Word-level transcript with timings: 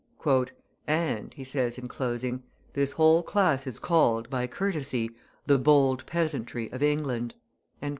"And," 0.87 1.31
he 1.35 1.43
says, 1.43 1.77
in 1.77 1.87
closing, 1.87 2.41
"this 2.73 2.93
whole 2.93 3.21
class 3.21 3.67
is 3.67 3.77
called, 3.77 4.31
by 4.31 4.47
courtesy, 4.47 5.11
the 5.45 5.59
bold 5.59 6.07
peasantry 6.07 6.71
of 6.71 6.81
England." 6.81 7.35